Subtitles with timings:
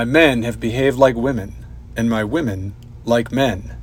[0.00, 2.74] My men have behaved like women, and my women
[3.04, 3.76] like men.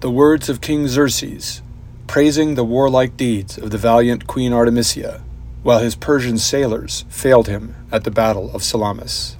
[0.00, 1.62] The words of King Xerxes,
[2.08, 5.22] praising the warlike deeds of the valiant Queen Artemisia,
[5.62, 9.36] while his Persian sailors failed him at the Battle of Salamis.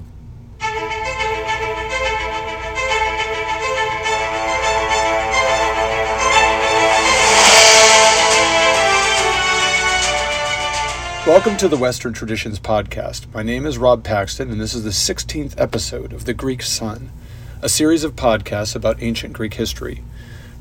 [11.29, 13.31] Welcome to the Western Traditions Podcast.
[13.35, 17.13] My name is Rob Paxton, and this is the 16th episode of The Greek Sun,
[17.61, 20.03] a series of podcasts about ancient Greek history.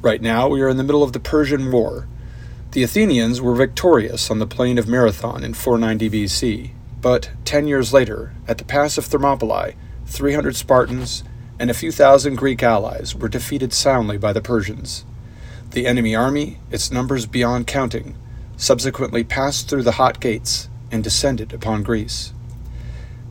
[0.01, 2.05] Right now, we are in the middle of the Persian War.
[2.71, 7.93] The Athenians were victorious on the plain of Marathon in 490 BC, but 10 years
[7.93, 11.23] later, at the Pass of Thermopylae, 300 Spartans
[11.57, 15.05] and a few thousand Greek allies were defeated soundly by the Persians.
[15.71, 18.17] The enemy army, its numbers beyond counting,
[18.57, 22.33] subsequently passed through the Hot Gates and descended upon Greece.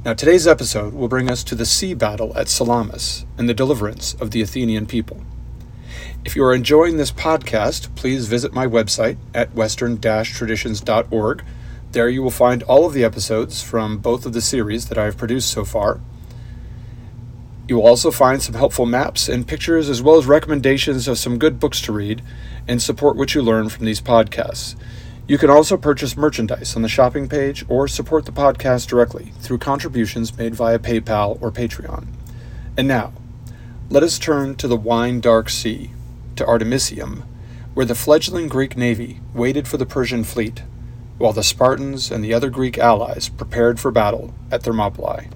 [0.05, 4.15] Now, today's episode will bring us to the sea battle at Salamis and the deliverance
[4.15, 5.21] of the Athenian people.
[6.25, 11.45] If you are enjoying this podcast, please visit my website at western traditions.org.
[11.91, 15.07] There you will find all of the episodes from both of the series that I
[15.07, 16.01] have produced so far.
[17.69, 21.37] You will also find some helpful maps and pictures, as well as recommendations of some
[21.37, 22.23] good books to read
[22.69, 24.77] and support what you learn from these podcasts.
[25.29, 29.59] You can also purchase merchandise on the shopping page or support the podcast directly through
[29.59, 32.07] contributions made via PayPal or Patreon.
[32.77, 33.13] And now,
[33.91, 35.91] let us turn to the wine dark sea,
[36.37, 37.25] to Artemisium,
[37.75, 40.63] where the fledgling Greek navy waited for the Persian fleet,
[41.19, 45.29] while the Spartans and the other Greek allies prepared for battle at Thermopylae.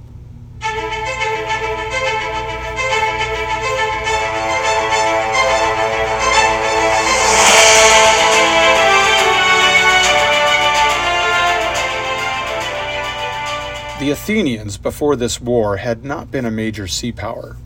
[14.01, 17.59] The Athenians, before this war, had not been a major sea power.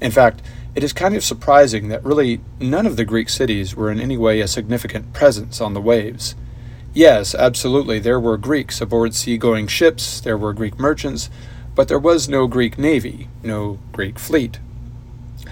[0.00, 0.40] In fact,
[0.74, 4.16] it is kind of surprising that really none of the Greek cities were in any
[4.16, 6.36] way a significant presence on the waves.
[6.94, 11.28] Yes, absolutely, there were Greeks aboard seagoing ships, there were Greek merchants,
[11.74, 14.60] but there was no Greek navy, no Greek fleet.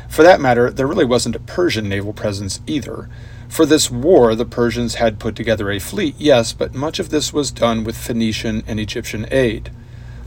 [0.09, 3.10] For that matter, there really wasn't a Persian naval presence either.
[3.50, 7.34] For this war, the Persians had put together a fleet, yes, but much of this
[7.34, 9.70] was done with Phoenician and Egyptian aid.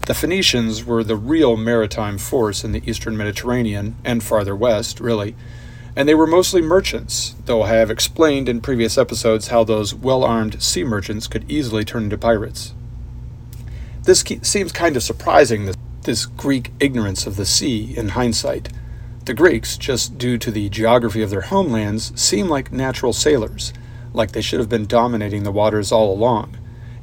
[0.05, 5.35] The Phoenicians were the real maritime force in the eastern Mediterranean, and farther west, really,
[5.95, 10.23] and they were mostly merchants, though I have explained in previous episodes how those well
[10.23, 12.75] armed sea merchants could easily turn into pirates.
[14.03, 15.73] This seems kind of surprising,
[16.03, 18.69] this Greek ignorance of the sea in hindsight.
[19.25, 23.73] The Greeks, just due to the geography of their homelands, seem like natural sailors,
[24.13, 26.57] like they should have been dominating the waters all along.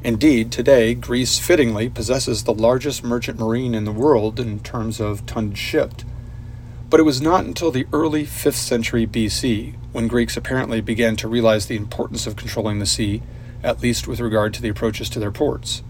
[0.05, 5.25] Indeed, today, Greece fittingly possesses the largest merchant marine in the world in terms of
[5.27, 6.05] tonnage shipped.
[6.91, 11.29] But it was not until the early 5th century BC when Greeks apparently began to
[11.29, 13.23] realize the importance of controlling the sea,
[13.63, 15.85] at least with regard to the approaches to their ports.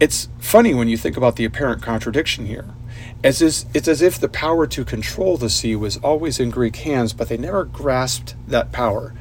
[0.00, 2.74] It's funny when you think about the apparent contradiction here.
[3.22, 6.74] As is, it's as if the power to control the sea was always in Greek
[6.74, 9.14] hands, but they never grasped that power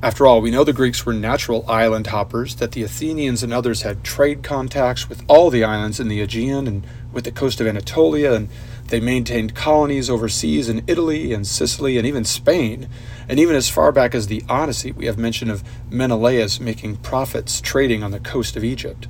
[0.00, 3.82] after all, we know the Greeks were natural island hoppers, that the Athenians and others
[3.82, 7.66] had trade contacts with all the islands in the Aegean and with the coast of
[7.66, 8.48] Anatolia, and
[8.86, 12.88] they maintained colonies overseas in Italy and Sicily and even Spain.
[13.28, 17.60] And even as far back as the Odyssey, we have mention of Menelaus making profits
[17.60, 19.08] trading on the coast of Egypt.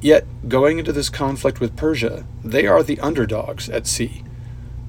[0.00, 4.22] Yet, going into this conflict with Persia, they are the underdogs at sea.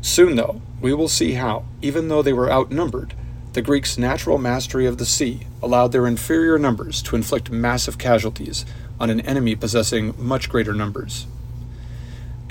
[0.02, 3.16] Soon, though, we will see how, even though they were outnumbered,
[3.58, 8.68] the Greeks' natural mastery of the sea allowed their inferior numbers to inflict massive casualties
[9.00, 11.26] on an enemy possessing much greater numbers.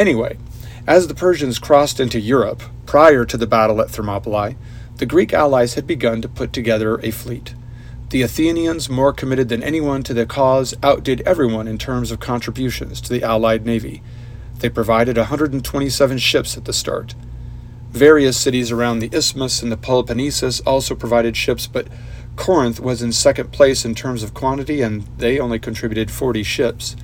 [0.00, 0.36] Anyway,
[0.84, 4.56] as the Persians crossed into Europe prior to the battle at Thermopylae,
[4.96, 7.54] the Greek allies had begun to put together a fleet.
[8.10, 13.00] The Athenians, more committed than anyone to the cause, outdid everyone in terms of contributions
[13.02, 14.02] to the Allied navy.
[14.58, 17.14] They provided 127 ships at the start,
[17.96, 21.88] Various cities around the isthmus and the Peloponnesus also provided ships, but
[22.36, 26.94] Corinth was in second place in terms of quantity, and they only contributed 40 ships.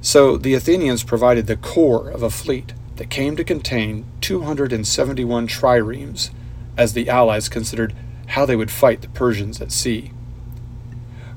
[0.00, 6.30] So the Athenians provided the core of a fleet that came to contain 271 triremes,
[6.76, 7.94] as the Allies considered
[8.30, 10.10] how they would fight the Persians at sea.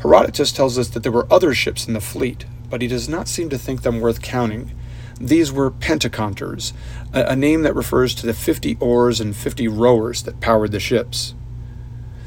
[0.01, 3.27] Herodotus tells us that there were other ships in the fleet, but he does not
[3.27, 4.71] seem to think them worth counting.
[5.19, 6.73] These were pentaconters,
[7.13, 10.79] a, a name that refers to the 50 oars and 50 rowers that powered the
[10.79, 11.33] ships.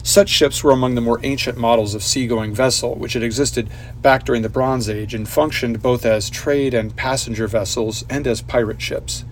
[0.02, 3.68] Such ships were among the more ancient models of seagoing vessel, which had existed
[4.00, 8.40] back during the Bronze Age and functioned both as trade and passenger vessels and as
[8.40, 9.26] pirate ships.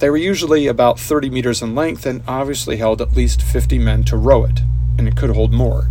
[0.00, 4.04] They were usually about 30 meters in length and obviously held at least 50 men
[4.04, 4.60] to row it,
[4.98, 5.88] and it could hold more.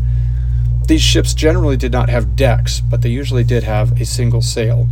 [0.87, 4.87] These ships generally did not have decks, but they usually did have a single sail.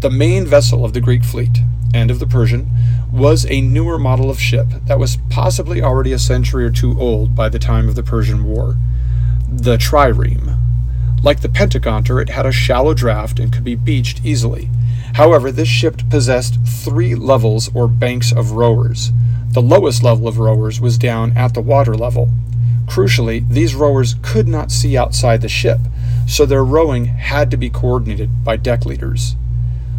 [0.00, 1.58] The main vessel of the Greek fleet,
[1.92, 2.70] and of the Persian,
[3.12, 7.34] was a newer model of ship that was possibly already a century or two old
[7.34, 8.76] by the time of the Persian War
[9.50, 10.56] the trireme.
[11.24, 14.70] Like the Pentaconter, it had a shallow draft and could be beached easily.
[15.14, 19.10] However, this ship possessed three levels or banks of rowers.
[19.48, 22.30] The lowest level of rowers was down at the water level.
[22.86, 25.80] Crucially, these rowers could not see outside the ship,
[26.28, 29.34] so their rowing had to be coordinated by deck leaders.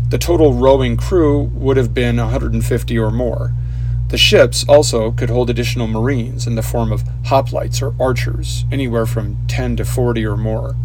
[0.10, 3.54] The total rowing crew would have been 150 or more.
[4.08, 9.06] The ships also could hold additional marines in the form of hoplites or archers, anywhere
[9.06, 10.76] from 10 to 40 or more.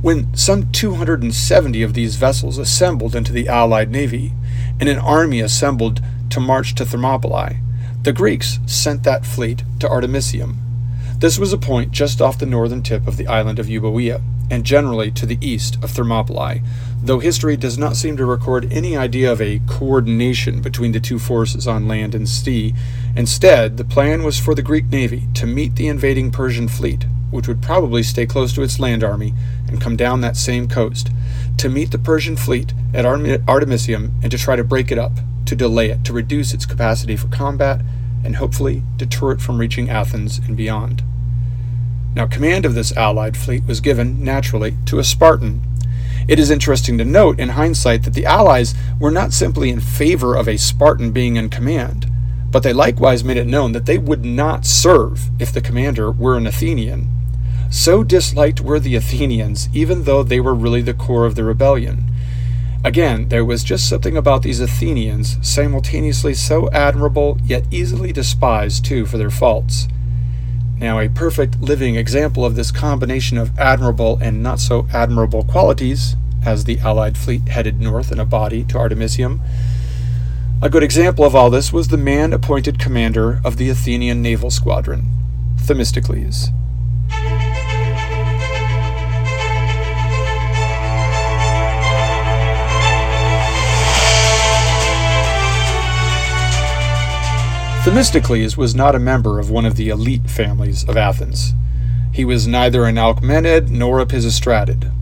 [0.00, 4.32] When some 270 of these vessels assembled into the Allied navy,
[4.78, 7.58] and an army assembled to march to Thermopylae,
[8.02, 10.58] the Greeks sent that fleet to Artemisium.
[11.18, 14.64] This was a point just off the northern tip of the island of Euboea, and
[14.64, 16.62] generally to the east of Thermopylae,
[17.06, 21.18] though history does not seem to record any idea of a coordination between the two
[21.18, 22.74] forces on land and sea.
[23.16, 27.48] Instead, the plan was for the Greek navy to meet the invading Persian fleet, which
[27.48, 29.32] would probably stay close to its land army
[29.68, 31.10] and come down that same coast,
[31.56, 35.12] to meet the Persian fleet at Artemisium and to try to break it up,
[35.46, 37.80] to delay it, to reduce its capacity for combat,
[38.24, 41.02] and hopefully deter it from reaching Athens and beyond.
[42.14, 45.62] Now, command of this allied fleet was given, naturally, to a Spartan.
[46.28, 50.34] It is interesting to note, in hindsight, that the Allies were not simply in favor
[50.34, 52.10] of a Spartan being in command,
[52.50, 56.36] but they likewise made it known that they would not serve if the commander were
[56.36, 57.08] an Athenian.
[57.70, 62.10] So disliked were the Athenians, even though they were really the core of the rebellion.
[62.84, 69.06] Again, there was just something about these Athenians, simultaneously so admirable, yet easily despised too
[69.06, 69.86] for their faults.
[70.78, 76.16] Now, a perfect living example of this combination of admirable and not so admirable qualities,
[76.44, 79.40] as the Allied fleet headed north in a body to Artemisium,
[80.62, 84.50] a good example of all this was the man appointed commander of the Athenian naval
[84.50, 85.08] squadron,
[85.58, 86.48] Themistocles.
[97.86, 101.54] Themistocles was not a member of one of the elite families of Athens.
[102.12, 104.92] He was neither an Alcmenid nor a Pisistratid.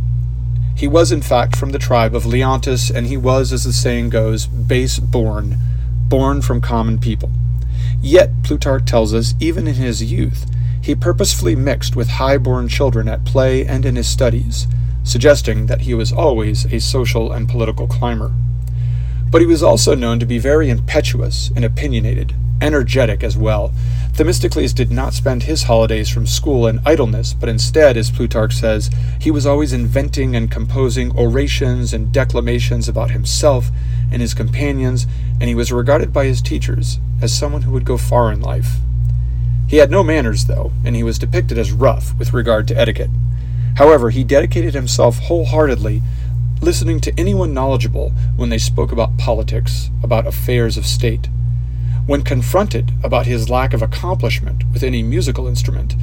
[0.76, 4.10] He was, in fact, from the tribe of Leontis, and he was, as the saying
[4.10, 5.56] goes, base born,
[6.10, 7.30] born from common people.
[8.02, 10.44] Yet, Plutarch tells us, even in his youth,
[10.82, 14.66] he purposefully mixed with high born children at play and in his studies,
[15.04, 18.34] suggesting that he was always a social and political climber.
[19.34, 23.72] But he was also known to be very impetuous and opinionated, energetic as well.
[24.12, 28.90] Themistocles did not spend his holidays from school in idleness, but instead, as Plutarch says,
[29.20, 33.72] he was always inventing and composing orations and declamations about himself
[34.12, 35.04] and his companions,
[35.40, 38.76] and he was regarded by his teachers as someone who would go far in life.
[39.66, 43.10] He had no manners, though, and he was depicted as rough with regard to etiquette.
[43.78, 46.02] However, he dedicated himself wholeheartedly
[46.64, 51.28] listening to anyone knowledgeable when they spoke about politics, about affairs of state.
[52.06, 55.94] When confronted about his lack of accomplishment with any musical instrument,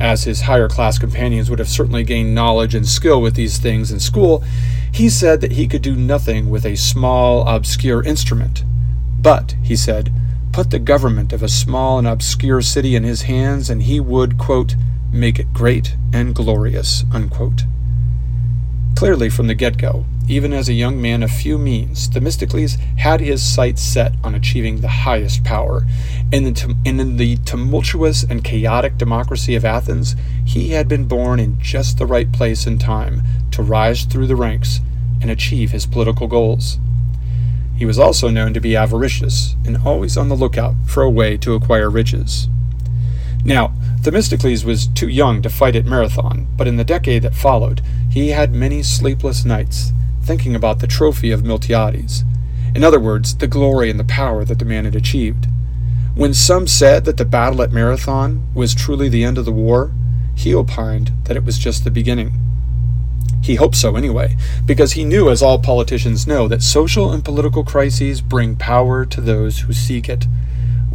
[0.00, 3.92] as his higher class companions would have certainly gained knowledge and skill with these things
[3.92, 4.42] in school,
[4.90, 8.64] he said that he could do nothing with a small, obscure instrument.
[9.20, 10.12] But, he said,
[10.52, 14.38] put the government of a small and obscure city in his hands, and he would,
[14.38, 14.76] quote,
[15.12, 17.64] make it great and glorious, unquote.
[18.96, 23.20] Clearly, from the get go, even as a young man of few means, Themistocles had
[23.20, 25.84] his sights set on achieving the highest power.
[26.32, 31.60] In the, in the tumultuous and chaotic democracy of Athens, he had been born in
[31.60, 34.80] just the right place and time to rise through the ranks
[35.20, 36.78] and achieve his political goals.
[37.76, 41.36] He was also known to be avaricious and always on the lookout for a way
[41.36, 42.48] to acquire riches.
[43.44, 47.82] Now, Themistocles was too young to fight at Marathon, but in the decade that followed,
[48.10, 52.24] he had many sleepless nights thinking about the trophy of Miltiades.
[52.74, 55.46] In other words, the glory and the power that the man had achieved.
[56.14, 59.92] When some said that the battle at Marathon was truly the end of the war,
[60.34, 62.38] he opined that it was just the beginning.
[63.42, 67.64] He hoped so anyway, because he knew, as all politicians know, that social and political
[67.64, 70.26] crises bring power to those who seek it.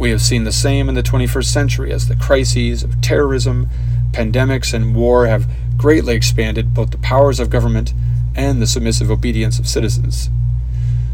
[0.02, 3.68] We have seen the same in the 21st century as the crises of terrorism,
[4.10, 7.94] pandemics, and war have greatly expanded both the powers of government
[8.34, 10.28] and the submissive obedience of citizens.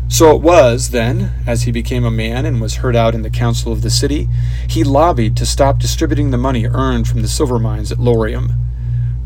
[0.09, 3.29] So it was, then, as he became a man and was heard out in the
[3.29, 4.27] council of the city,
[4.67, 8.55] he lobbied to stop distributing the money earned from the silver mines at Laurium.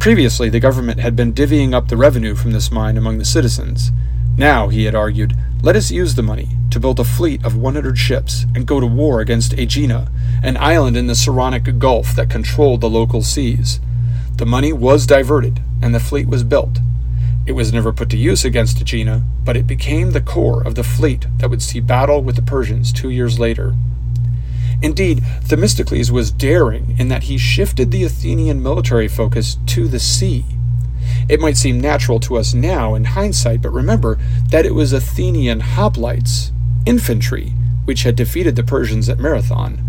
[0.00, 3.92] Previously, the government had been divvying up the revenue from this mine among the citizens.
[4.36, 7.98] Now, he had argued, let us use the money to build a fleet of 100
[7.98, 10.10] ships and go to war against Aegina,
[10.42, 13.78] an island in the Saronic Gulf that controlled the local seas.
[14.36, 16.78] The money was diverted, and the fleet was built.
[17.46, 20.84] It was never put to use against Aegina, but it became the core of the
[20.84, 23.74] fleet that would see battle with the Persians two years later.
[24.80, 30.44] Indeed, Themistocles was daring in that he shifted the Athenian military focus to the sea.
[31.28, 34.18] It might seem natural to us now in hindsight, but remember
[34.50, 36.52] that it was Athenian hoplites,
[36.86, 39.82] infantry, which had defeated the Persians at Marathon.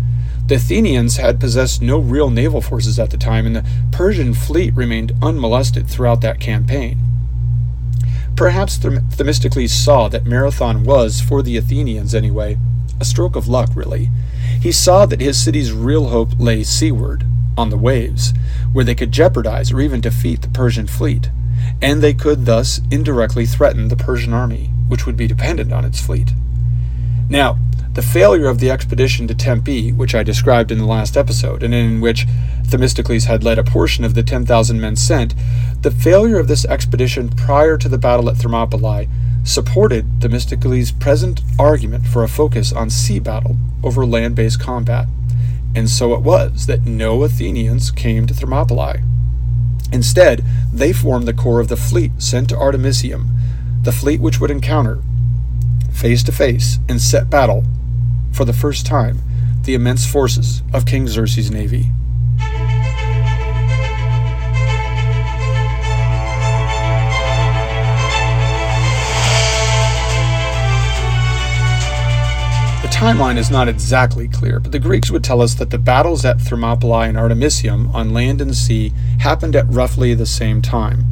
[0.46, 4.74] The Athenians had possessed no real naval forces at the time, and the Persian fleet
[4.74, 6.98] remained unmolested throughout that campaign.
[8.36, 12.58] Perhaps Themistocles saw that Marathon was, for the Athenians anyway,
[13.00, 14.10] a stroke of luck, really.
[14.60, 17.24] He saw that his city's real hope lay seaward,
[17.56, 18.32] on the waves,
[18.72, 21.30] where they could jeopardize or even defeat the Persian fleet,
[21.80, 26.00] and they could thus indirectly threaten the Persian army, which would be dependent on its
[26.00, 26.32] fleet.
[27.28, 27.58] Now,
[27.94, 31.72] the failure of the expedition to Tempe, which I described in the last episode, and
[31.72, 32.26] in which
[32.64, 35.34] Themistocles had led a portion of the 10,000 men sent,
[35.82, 39.08] the failure of this expedition prior to the battle at Thermopylae
[39.44, 45.06] supported Themistocles' present argument for a focus on sea battle over land based combat.
[45.74, 49.02] And so it was that no Athenians came to Thermopylae.
[49.92, 53.30] Instead, they formed the core of the fleet sent to Artemisium,
[53.82, 55.02] the fleet which would encounter,
[55.92, 57.64] face to face, in set battle
[58.32, 59.20] for the first time,
[59.62, 61.90] the immense forces of King Xerxes' navy.
[72.94, 76.40] Timeline is not exactly clear, but the Greeks would tell us that the battles at
[76.40, 81.04] Thermopylae and Artemisium on land and sea happened at roughly the same time.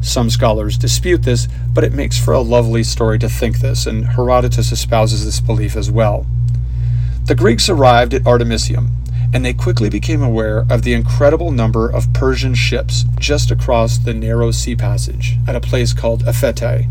[0.00, 4.06] Some scholars dispute this, but it makes for a lovely story to think this, and
[4.06, 6.24] Herodotus espouses this belief as well.
[7.24, 8.94] The Greeks arrived at Artemisium,
[9.32, 14.14] and they quickly became aware of the incredible number of Persian ships just across the
[14.14, 16.88] narrow sea passage at a place called Aphetae.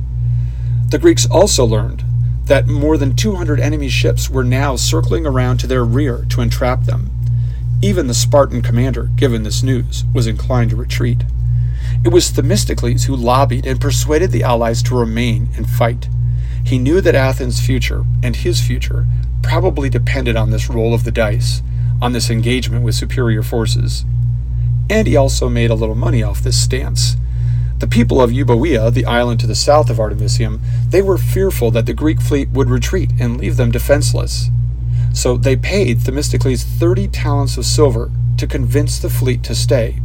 [0.89, 2.03] The Greeks also learned
[2.45, 6.83] that more than 200 enemy ships were now circling around to their rear to entrap
[6.83, 7.09] them.
[7.81, 11.23] Even the Spartan commander, given this news, was inclined to retreat.
[12.03, 16.07] It was Themistocles who lobbied and persuaded the allies to remain and fight.
[16.65, 19.05] He knew that Athens' future and his future
[19.41, 21.61] probably depended on this roll of the dice,
[22.01, 24.05] on this engagement with superior forces.
[24.89, 27.15] And he also made a little money off this stance.
[27.83, 31.85] The people of Euboea, the island to the south of Artemisium, they were fearful that
[31.85, 34.49] the Greek fleet would retreat and leave them defenseless.
[35.13, 39.99] So they paid Themistocles 30 talents of silver to convince the fleet to stay.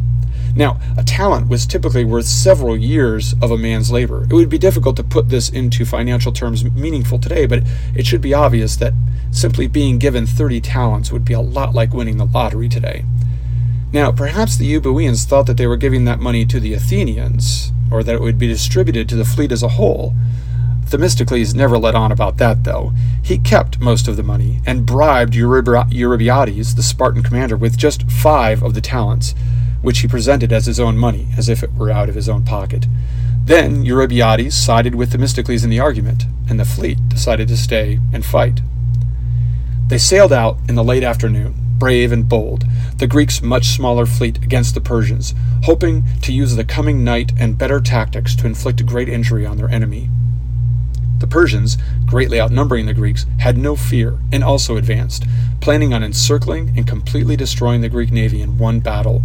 [0.56, 4.24] Now, a talent was typically worth several years of a man's labor.
[4.24, 7.62] It would be difficult to put this into financial terms meaningful today, but
[7.94, 8.92] it should be obvious that
[9.30, 13.04] simply being given 30 talents would be a lot like winning the lottery today.
[13.90, 18.02] Now, perhaps the Euboeans thought that they were giving that money to the Athenians, or
[18.02, 20.14] that it would be distributed to the fleet as a whole.
[20.84, 22.92] Themistocles never let on about that, though.
[23.22, 28.62] He kept most of the money and bribed Eurybiades, the Spartan commander, with just five
[28.62, 29.34] of the talents,
[29.80, 32.44] which he presented as his own money, as if it were out of his own
[32.44, 32.86] pocket.
[33.44, 38.24] Then Eurybiades sided with Themistocles in the argument, and the fleet decided to stay and
[38.24, 38.60] fight.
[39.88, 42.64] They sailed out in the late afternoon, brave and bold,
[42.96, 47.58] the Greeks' much smaller fleet against the Persians, hoping to use the coming night and
[47.58, 50.10] better tactics to inflict great injury on their enemy.
[51.18, 55.24] The Persians, greatly outnumbering the Greeks, had no fear and also advanced,
[55.60, 59.22] planning on encircling and completely destroying the Greek navy in one battle.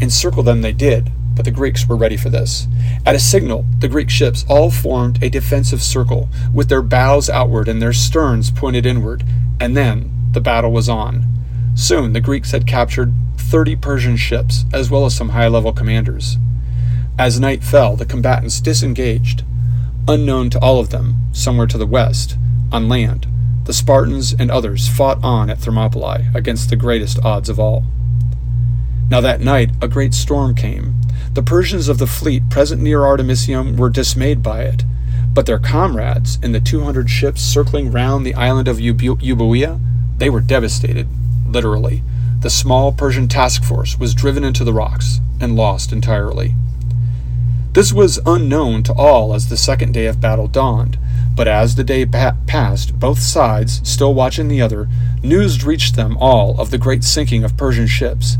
[0.00, 2.68] Encircle them they did, but the Greeks were ready for this.
[3.04, 7.66] At a signal, the Greek ships all formed a defensive circle, with their bows outward
[7.66, 9.24] and their sterns pointed inward,
[9.58, 11.26] and then the battle was on.
[11.74, 16.36] Soon the Greeks had captured 30 Persian ships, as well as some high level commanders.
[17.18, 19.44] As night fell, the combatants disengaged.
[20.08, 22.36] Unknown to all of them, somewhere to the west,
[22.72, 23.26] on land,
[23.64, 27.84] the Spartans and others fought on at Thermopylae against the greatest odds of all.
[29.08, 31.00] Now that night a great storm came.
[31.34, 34.84] The Persians of the fleet present near Artemisium were dismayed by it,
[35.32, 39.80] but their comrades in the 200 ships circling round the island of Euboea,
[40.16, 41.06] they were devastated,
[41.52, 42.02] literally.
[42.40, 46.54] The small Persian task force was driven into the rocks and lost entirely.
[47.72, 50.98] This was unknown to all as the second day of battle dawned,
[51.36, 54.88] But as the day pa- passed, both sides, still watching the other,
[55.22, 58.36] news reached them all of the great sinking of Persian ships.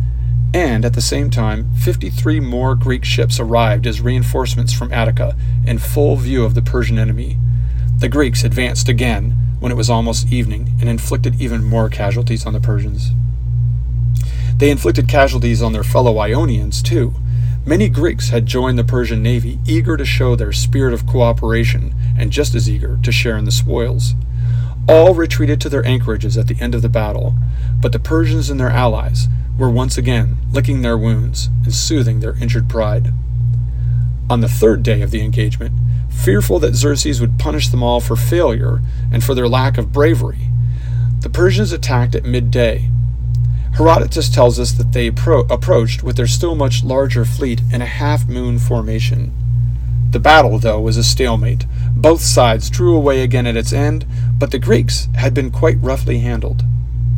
[0.53, 5.79] And at the same time, 53 more Greek ships arrived as reinforcements from Attica, in
[5.79, 7.39] full view of the Persian enemy.
[7.99, 12.53] The Greeks advanced again when it was almost evening and inflicted even more casualties on
[12.53, 13.13] the Persians.
[14.57, 17.15] They inflicted casualties on their fellow Ionians, too.
[17.65, 22.31] Many Greeks had joined the Persian navy, eager to show their spirit of cooperation and
[22.31, 24.15] just as eager to share in the spoils.
[24.89, 27.35] All retreated to their anchorages at the end of the battle,
[27.81, 32.37] but the Persians and their allies were once again licking their wounds and soothing their
[32.39, 33.13] injured pride.
[34.31, 35.75] On the third day of the engagement,
[36.11, 38.81] fearful that Xerxes would punish them all for failure
[39.13, 40.49] and for their lack of bravery,
[41.21, 42.89] the Persians attacked at midday.
[43.75, 47.87] Herodotus tells us that they appro- approached with their still much larger fleet in a
[47.87, 49.33] half moon formation.
[50.11, 51.67] The battle, though, was a stalemate.
[51.95, 54.07] Both sides drew away again at its end,
[54.39, 56.65] but the Greeks had been quite roughly handled.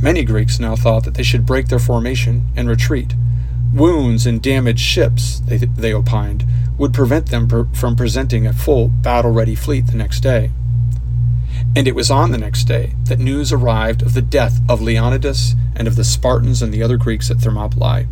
[0.00, 3.14] Many Greeks now thought that they should break their formation and retreat.
[3.73, 6.45] Wounds and damaged ships, they, they opined,
[6.76, 10.50] would prevent them per- from presenting a full battle ready fleet the next day.
[11.75, 15.55] And it was on the next day that news arrived of the death of Leonidas
[15.75, 18.07] and of the Spartans and the other Greeks at Thermopylae.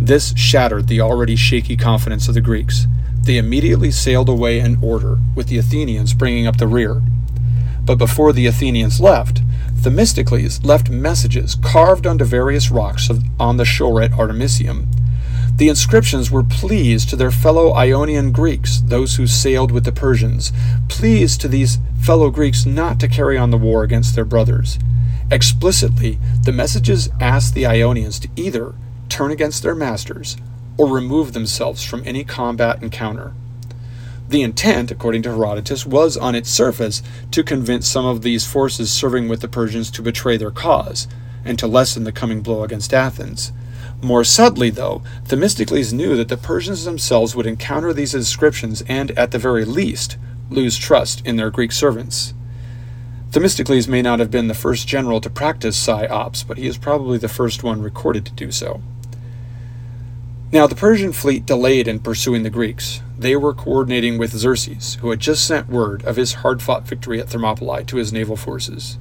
[0.00, 2.86] This shattered the already shaky confidence of the Greeks.
[3.22, 7.02] They immediately sailed away in order, with the Athenians bringing up the rear.
[7.84, 9.42] But before the Athenians left,
[9.82, 13.08] Themistocles left messages carved onto various rocks
[13.38, 14.90] on the shore at Artemisium.
[15.56, 20.52] The inscriptions were pleas to their fellow Ionian Greeks, those who sailed with the Persians,
[20.88, 24.78] pleas to these fellow Greeks not to carry on the war against their brothers.
[25.30, 28.74] Explicitly, the messages asked the Ionians to either
[29.08, 30.36] turn against their masters
[30.76, 33.32] or remove themselves from any combat encounter.
[34.30, 38.92] The intent, according to Herodotus, was on its surface to convince some of these forces
[38.92, 41.08] serving with the Persians to betray their cause
[41.44, 43.50] and to lessen the coming blow against Athens.
[44.00, 49.32] More subtly, though, Themistocles knew that the Persians themselves would encounter these inscriptions and, at
[49.32, 50.16] the very least,
[50.48, 52.32] lose trust in their Greek servants.
[53.32, 56.78] Themistocles may not have been the first general to practice psy ops, but he is
[56.78, 58.80] probably the first one recorded to do so.
[60.52, 63.02] Now, the Persian fleet delayed in pursuing the Greeks.
[63.20, 67.20] They were coordinating with Xerxes, who had just sent word of his hard fought victory
[67.20, 68.96] at Thermopylae to his naval forces.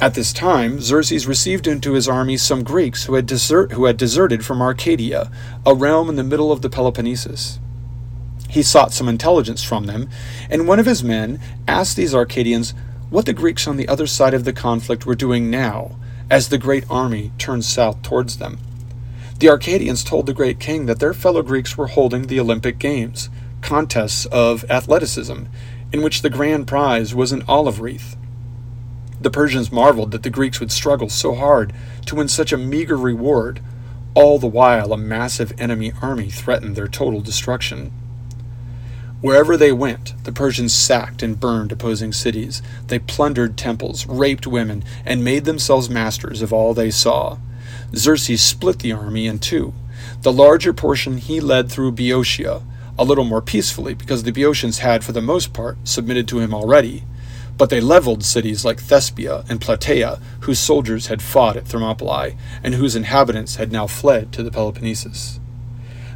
[0.00, 3.98] At this time, Xerxes received into his army some Greeks who had, desert, who had
[3.98, 5.30] deserted from Arcadia,
[5.66, 7.58] a realm in the middle of the Peloponnesus.
[8.48, 10.08] He sought some intelligence from them,
[10.48, 12.72] and one of his men asked these Arcadians
[13.10, 15.94] what the Greeks on the other side of the conflict were doing now,
[16.30, 18.58] as the great army turned south towards them.
[19.40, 23.30] The Arcadians told the great king that their fellow Greeks were holding the Olympic Games,
[23.62, 25.44] contests of athleticism,
[25.94, 28.18] in which the grand prize was an olive wreath.
[29.18, 31.72] The Persians marveled that the Greeks would struggle so hard
[32.04, 33.60] to win such a meager reward,
[34.12, 37.92] all the while a massive enemy army threatened their total destruction.
[39.22, 42.60] Wherever they went, the Persians sacked and burned opposing cities.
[42.88, 47.38] They plundered temples, raped women, and made themselves masters of all they saw.
[47.94, 49.74] Xerxes split the army in two.
[50.22, 52.62] The larger portion he led through Boeotia,
[52.98, 56.52] a little more peacefully because the Boeotians had, for the most part, submitted to him
[56.52, 57.04] already.
[57.56, 62.74] But they leveled cities like Thespia and Plataea, whose soldiers had fought at Thermopylae, and
[62.74, 65.40] whose inhabitants had now fled to the Peloponnesus.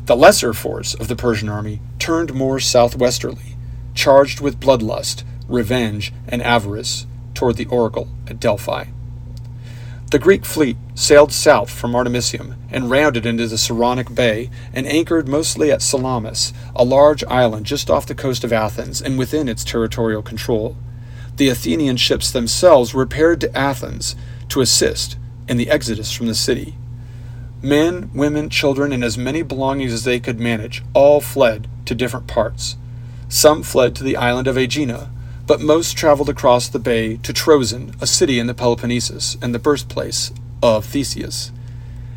[0.06, 3.56] The lesser force of the Persian army turned more southwesterly,
[3.94, 8.84] charged with bloodlust, revenge, and avarice, toward the oracle at Delphi.
[10.10, 15.26] The Greek fleet sailed south from Artemisium and rounded into the Saronic Bay and anchored
[15.26, 19.64] mostly at Salamis, a large island just off the coast of Athens and within its
[19.64, 20.76] territorial control.
[21.36, 24.14] The Athenian ships themselves repaired to Athens
[24.50, 25.16] to assist
[25.48, 26.76] in the exodus from the city.
[27.60, 32.28] Men, women, children, and as many belongings as they could manage all fled to different
[32.28, 32.76] parts.
[33.28, 35.10] Some fled to the island of Aegina,
[35.46, 39.58] but most traveled across the bay to Troezen, a city in the Peloponnesus and the
[39.58, 41.52] birthplace of Theseus.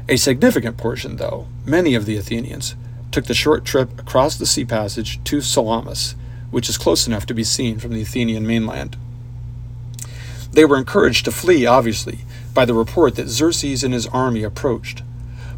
[0.07, 2.75] A significant portion, though, many of the Athenians,
[3.11, 6.15] took the short trip across the sea passage to Salamis,
[6.51, 8.95] which is close enough to be seen from the Athenian mainland.
[10.51, 12.19] They were encouraged to flee, obviously,
[12.53, 15.03] by the report that Xerxes and his army approached.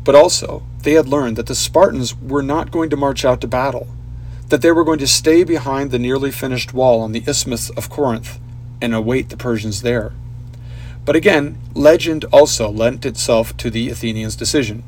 [0.04, 3.48] But also, they had learned that the Spartans were not going to march out to
[3.48, 3.88] battle
[4.50, 7.90] that they were going to stay behind the nearly finished wall on the Isthmus of
[7.90, 8.40] Corinth
[8.82, 10.14] and await the Persians there.
[11.06, 14.84] But again, legend also lent itself to the Athenians' decision.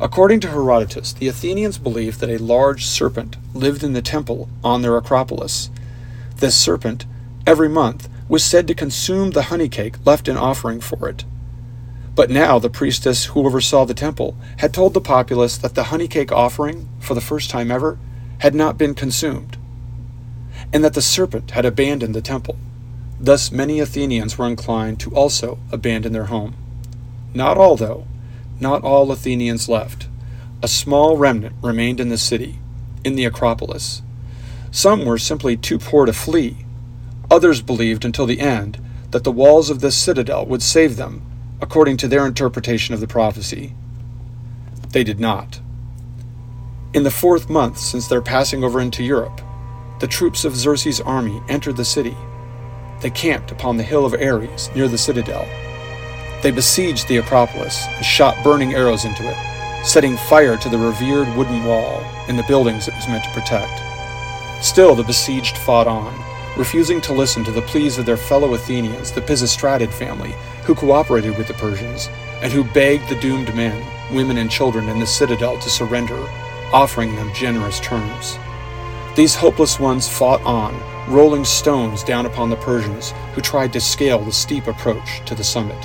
[0.00, 4.82] According to Herodotus, the Athenians believed that a large serpent lived in the temple on
[4.82, 5.70] their Acropolis.
[6.36, 7.06] This serpent
[7.46, 11.24] every month, was said to consume the honey cake left in offering for it.
[12.14, 16.08] But now the priestess who oversaw the temple had told the populace that the honey
[16.08, 17.98] cake offering, for the first time ever,
[18.42, 19.56] had not been consumed,
[20.72, 22.56] and that the serpent had abandoned the temple.
[23.20, 26.56] Thus many Athenians were inclined to also abandon their home.
[27.32, 28.04] Not all, though.
[28.58, 30.08] Not all Athenians left.
[30.60, 32.58] A small remnant remained in the city,
[33.04, 34.02] in the Acropolis.
[34.72, 36.66] Some were simply too poor to flee.
[37.30, 38.76] Others believed until the end
[39.12, 41.22] that the walls of this citadel would save them
[41.60, 43.76] according to their interpretation of the prophecy.
[44.90, 45.60] They did not.
[46.94, 49.40] In the fourth month since their passing over into Europe,
[50.00, 52.14] the troops of Xerxes' army entered the city.
[53.00, 55.48] They camped upon the hill of Ares near the citadel.
[56.42, 61.34] They besieged the Acropolis and shot burning arrows into it, setting fire to the revered
[61.34, 63.80] wooden wall and the buildings it was meant to protect.
[64.62, 66.12] Still, the besieged fought on,
[66.58, 71.38] refusing to listen to the pleas of their fellow Athenians, the Pisistratid family, who cooperated
[71.38, 72.10] with the Persians,
[72.42, 73.82] and who begged the doomed men,
[74.14, 76.28] women, and children in the citadel to surrender,
[76.72, 78.38] offering them generous terms.
[79.14, 80.74] These hopeless ones fought on,
[81.12, 85.44] rolling stones down upon the Persians, who tried to scale the steep approach to the
[85.44, 85.76] summit.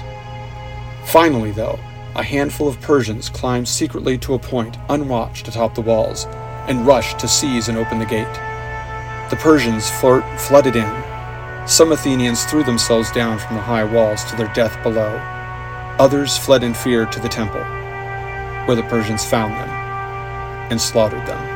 [1.05, 1.77] Finally, though,
[2.15, 6.25] a handful of Persians climbed secretly to a point unwatched atop the walls
[6.67, 8.33] and rushed to seize and open the gate.
[9.29, 11.03] The Persians flirt, flooded in,
[11.67, 15.17] some Athenians threw themselves down from the high walls to their death below.
[15.99, 17.63] Others fled in fear to the temple,
[18.65, 19.76] where the Persians found them
[20.69, 21.55] and slaughtered them.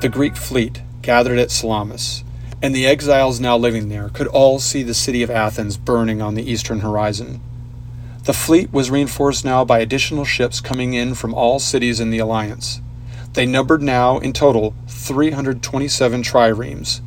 [0.00, 2.24] The Greek fleet gathered at Salamis
[2.62, 6.34] and the exiles now living there could all see the city of Athens burning on
[6.34, 7.40] the eastern horizon.
[8.24, 12.18] The fleet was reinforced now by additional ships coming in from all cities in the
[12.18, 12.82] alliance.
[13.32, 17.00] They numbered now, in total, 327 triremes,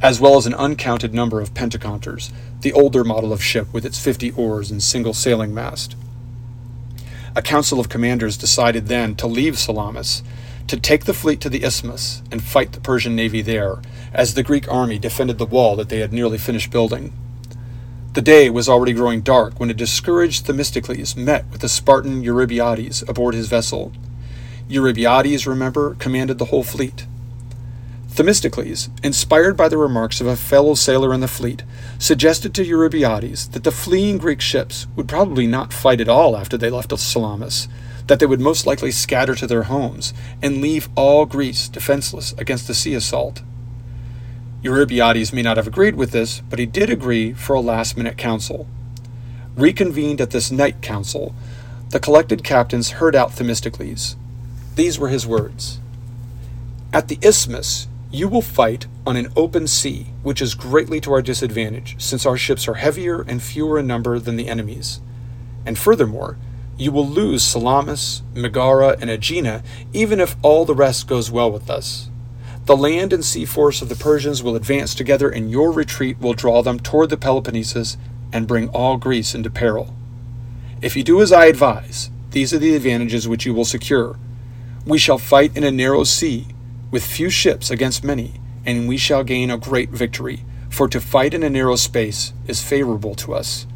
[0.00, 3.98] as well as an uncounted number of pentaconters, the older model of ship with its
[3.98, 5.94] 50 oars and single sailing mast.
[7.34, 10.22] A council of commanders decided then to leave Salamis,
[10.66, 13.82] to take the fleet to the isthmus and fight the Persian navy there,
[14.14, 17.12] as the Greek army defended the wall that they had nearly finished building.
[18.14, 23.06] The day was already growing dark when a discouraged Themistocles met with the Spartan Eurybiades
[23.06, 23.92] aboard his vessel.
[24.68, 27.06] Eurybiades, remember, commanded the whole fleet.
[28.08, 31.62] Themistocles, inspired by the remarks of a fellow sailor in the fleet,
[31.98, 36.56] suggested to Eurybiades that the fleeing Greek ships would probably not fight at all after
[36.56, 37.68] they left Salamis,
[38.06, 42.66] that they would most likely scatter to their homes and leave all Greece defenseless against
[42.66, 43.42] the sea assault.
[44.62, 48.16] Eurybiades may not have agreed with this, but he did agree for a last minute
[48.16, 48.66] council.
[49.54, 51.34] Reconvened at this night council,
[51.90, 54.16] the collected captains heard out Themistocles.
[54.76, 55.80] These were his words
[56.92, 61.22] At the isthmus, you will fight on an open sea, which is greatly to our
[61.22, 65.00] disadvantage, since our ships are heavier and fewer in number than the enemy's.
[65.64, 66.36] And furthermore,
[66.76, 69.62] you will lose Salamis, Megara, and Aegina,
[69.94, 72.10] even if all the rest goes well with us.
[72.66, 76.34] The land and sea force of the Persians will advance together, and your retreat will
[76.34, 77.96] draw them toward the Peloponnesus
[78.30, 79.94] and bring all Greece into peril.
[80.82, 84.18] If you do as I advise, these are the advantages which you will secure.
[84.86, 86.46] We shall fight in a narrow sea,
[86.92, 91.34] with few ships against many, and we shall gain a great victory, for to fight
[91.34, 93.66] in a narrow space is favorable to us.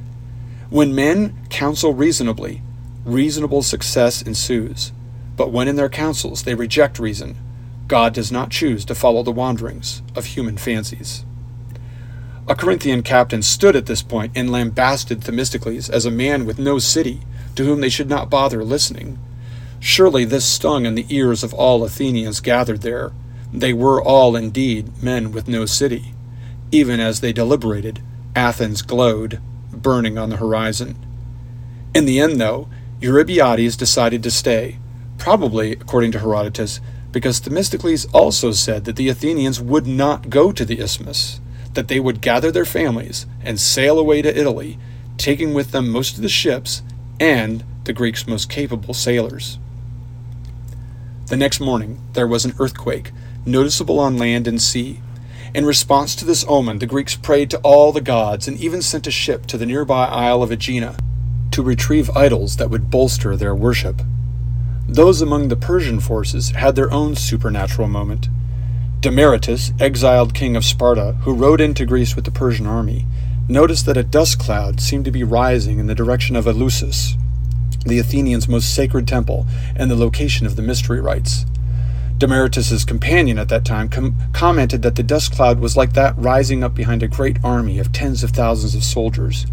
[0.71, 2.63] When men counsel reasonably,
[3.05, 4.93] reasonable success ensues.
[5.37, 7.37] But when in their counsels they reject reason,
[7.89, 11.25] God does not choose to follow the wanderings of human fancies.
[12.47, 16.79] A Corinthian captain stood at this point and lambasted Themistocles as a man with no
[16.79, 17.23] city,
[17.57, 19.19] to whom they should not bother listening.
[19.81, 23.13] Surely this stung in the ears of all Athenians gathered there.
[23.53, 26.15] They were all indeed men with no city.
[26.71, 28.01] Even as they deliberated,
[28.37, 29.41] Athens glowed,
[29.73, 30.95] burning on the horizon.
[31.95, 32.69] In the end, though,
[33.01, 34.79] Eurybiades decided to stay,
[35.17, 40.65] probably, according to Herodotus, because Themistocles also said that the Athenians would not go to
[40.65, 41.41] the isthmus,
[41.73, 44.79] that they would gather their families and sail away to Italy,
[45.17, 46.83] taking with them most of the ships
[47.19, 49.59] and the Greeks' most capable sailors.
[51.31, 53.13] The next morning there was an earthquake,
[53.47, 55.01] noticeable on land and sea.
[55.55, 59.07] In response to this omen, the Greeks prayed to all the gods and even sent
[59.07, 60.97] a ship to the nearby isle of Aegina
[61.53, 64.03] to retrieve idols that would bolster their worship.
[64.89, 68.29] Those among the Persian forces had their own supernatural moment.
[68.99, 73.07] Demaratus, exiled king of Sparta, who rode into Greece with the Persian army,
[73.47, 77.17] noticed that a dust cloud seemed to be rising in the direction of Eleusis,
[77.85, 81.47] the Athenians' most sacred temple and the location of the mystery rites.
[82.19, 86.63] Demaratus's companion at that time com- commented that the dust cloud was like that rising
[86.63, 89.47] up behind a great army of tens of thousands of soldiers.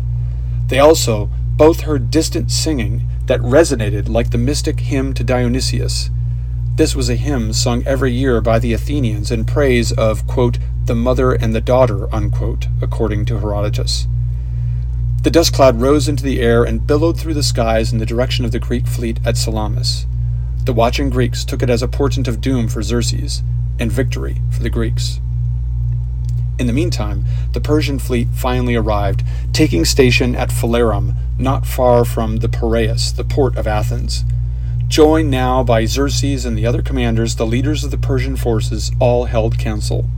[0.68, 6.10] They also both heard distant singing that resonated like the mystic hymn to Dionysius.
[6.76, 10.94] This was a hymn sung every year by the Athenians in praise of, quote, the
[10.94, 14.08] mother and the daughter, unquote, according to Herodotus.
[15.28, 18.46] The dust cloud rose into the air and billowed through the skies in the direction
[18.46, 20.06] of the Greek fleet at Salamis.
[20.64, 23.44] The watching Greeks took it as a portent of doom for Xerxes
[23.78, 25.20] and victory for the Greeks.
[26.58, 32.38] In the meantime, the Persian fleet finally arrived, taking station at Phalerum, not far from
[32.38, 34.24] the Piraeus, the port of Athens.
[34.88, 39.26] Joined now by Xerxes and the other commanders, the leaders of the Persian forces all
[39.26, 40.10] held council.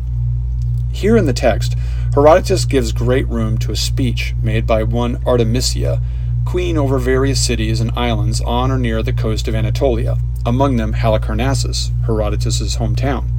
[0.91, 1.75] Here in the text,
[2.13, 6.01] Herodotus gives great room to a speech made by one Artemisia,
[6.45, 10.93] queen over various cities and islands on or near the coast of Anatolia, among them
[10.93, 13.29] Halicarnassus, Herodotus's hometown.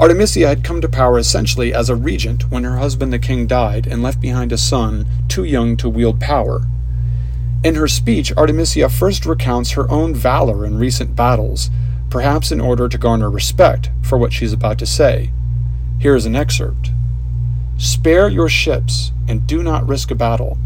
[0.00, 3.86] Artemisia had come to power essentially as a regent when her husband the king died
[3.86, 6.66] and left behind a son too young to wield power.
[7.64, 11.70] In her speech, Artemisia first recounts her own valor in recent battles,
[12.10, 15.32] perhaps in order to garner respect for what she is about to say.
[15.98, 16.90] Here is an excerpt
[17.78, 20.58] Spare your ships and do not risk a battle.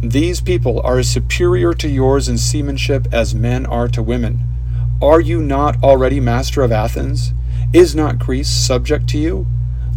[0.00, 4.44] These people are as superior to yours in seamanship as men are to women.
[5.02, 7.32] Are you not already master of Athens?
[7.72, 9.46] Is not Greece subject to you?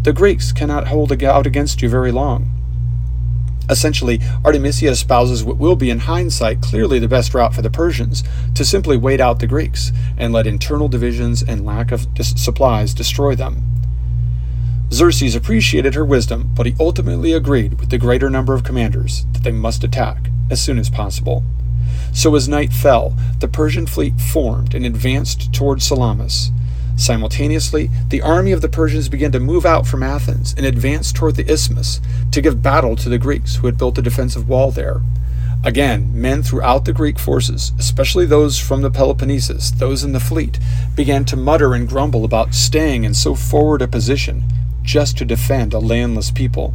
[0.02, 2.56] The Greeks cannot hold out against you very long.
[3.70, 8.24] Essentially, Artemisia espouses what will be in hindsight clearly the best route for the Persians
[8.56, 12.94] to simply wait out the Greeks and let internal divisions and lack of dis- supplies
[12.94, 13.79] destroy them.
[14.92, 19.44] Xerxes appreciated her wisdom, but he ultimately agreed with the greater number of commanders that
[19.44, 21.44] they must attack as soon as possible.
[22.12, 26.52] So as night fell, the Persian fleet formed and advanced toward Salamis.
[26.96, 31.36] Simultaneously, the army of the Persians began to move out from Athens and advance toward
[31.36, 35.02] the isthmus to give battle to the Greeks who had built a defensive wall there.
[35.64, 40.58] Again, men throughout the Greek forces, especially those from the Peloponnesus, those in the fleet,
[40.96, 44.46] began to mutter and grumble about staying in so forward a position
[44.90, 46.74] just to defend a landless people.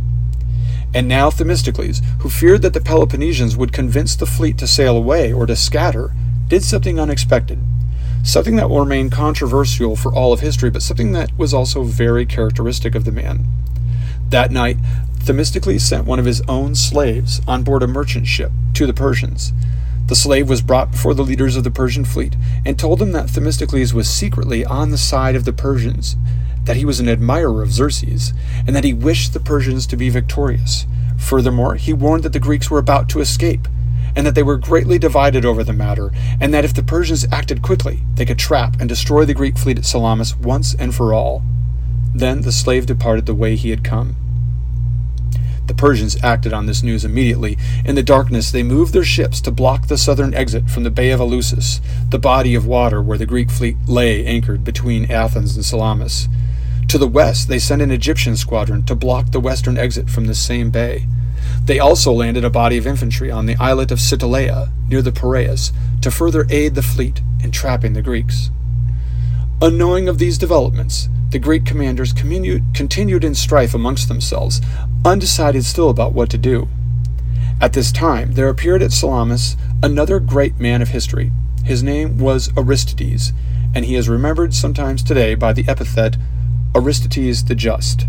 [0.95, 5.33] And now Themistocles, who feared that the Peloponnesians would convince the fleet to sail away
[5.33, 6.13] or to scatter,
[6.47, 7.59] did something unexpected.
[8.23, 12.25] Something that will remain controversial for all of history, but something that was also very
[12.25, 13.47] characteristic of the man.
[14.29, 14.77] That night,
[15.19, 19.53] Themistocles sent one of his own slaves on board a merchant ship to the Persians.
[20.07, 23.31] The slave was brought before the leaders of the Persian fleet and told them that
[23.31, 26.15] Themistocles was secretly on the side of the Persians
[26.65, 28.33] that he was an admirer of Xerxes,
[28.67, 30.87] and that he wished the Persians to be victorious.
[31.19, 33.69] Furthermore, he warned that the Greeks were about to escape,
[34.17, 37.63] and that they were greatly divided over the matter, and that if the Persians acted
[37.63, 41.43] quickly, they could trap and destroy the Greek fleet at Salamis once and for all.
[42.15, 44.17] Then the slave departed the way he had come.
[45.67, 47.57] The Persians acted on this news immediately.
[47.85, 51.11] In the darkness, they moved their ships to block the southern exit from the Bay
[51.11, 55.65] of Eleusis, the body of water where the Greek fleet lay anchored between Athens and
[55.65, 56.29] Salamis.
[56.89, 60.35] To the west, they sent an Egyptian squadron to block the western exit from the
[60.35, 61.07] same bay.
[61.65, 65.73] They also landed a body of infantry on the islet of Psyttaleia, near the Piraeus,
[66.03, 68.51] to further aid the fleet in trapping the Greeks.
[69.61, 74.61] Unknowing of these developments, the Greek commanders continued in strife amongst themselves,
[75.05, 76.69] undecided still about what to do.
[77.61, 81.33] At this time, there appeared at Salamis another great man of history.
[81.65, 83.33] His name was Aristides,
[83.75, 86.17] and he is remembered sometimes today by the epithet
[86.77, 88.07] Aristides the Just.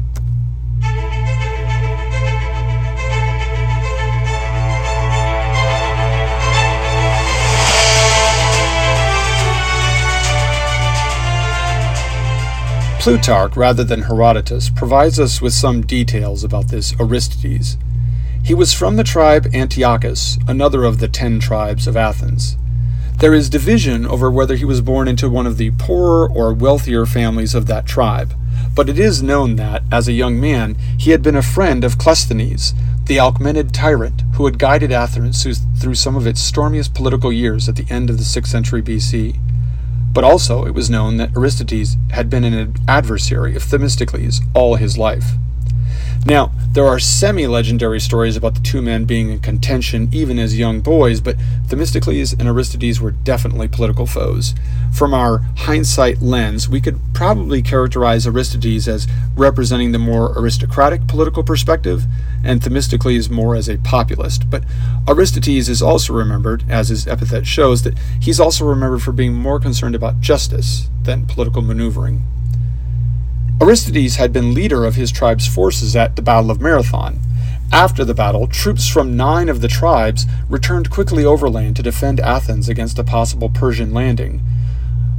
[13.00, 17.78] Plutarch, rather than Herodotus, provides us with some details about this Aristides.
[18.44, 22.58] He was from the tribe Antiochis, another of the ten tribes of Athens.
[23.18, 27.06] There is division over whether he was born into one of the poorer or wealthier
[27.06, 28.34] families of that tribe
[28.76, 31.98] but it is known that, as a young man, he had been a friend of
[31.98, 32.74] Cleisthenes,
[33.06, 35.44] the Alcmenid tyrant who had guided Athens
[35.80, 39.40] through some of its stormiest political years at the end of the 6th century BC.
[40.12, 44.98] But also it was known that Aristides had been an adversary of Themistocles all his
[44.98, 45.32] life.
[46.26, 50.60] Now, there are semi legendary stories about the two men being in contention even as
[50.60, 54.54] young boys, but Themistocles and Aristides were definitely political foes.
[54.92, 59.08] From our hindsight lens, we could probably characterize Aristides as
[59.38, 62.04] representing the more aristocratic political perspective,
[62.44, 64.50] and Themistocles more as a populist.
[64.50, 64.66] But
[65.08, 69.62] Aristides is also remembered, as his epithet shows, that he's also remembered for being more
[69.62, 72.24] concerned about justice than political maneuvering.
[73.62, 77.20] Aristides had been leader of his tribe's forces at the Battle of Marathon.
[77.72, 82.68] After the battle, troops from nine of the tribes returned quickly overland to defend Athens
[82.68, 84.42] against a possible Persian landing.